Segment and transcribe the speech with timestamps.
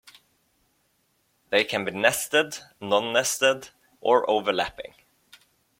[1.51, 3.69] They can be nested, non-nested
[3.99, 4.95] or overlapping.